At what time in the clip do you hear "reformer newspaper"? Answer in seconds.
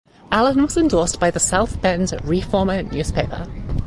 2.23-3.45